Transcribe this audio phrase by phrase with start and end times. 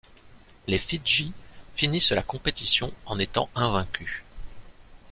[0.65, 1.31] Les Fidji
[1.75, 4.23] finissent la compétition en étant invaincus.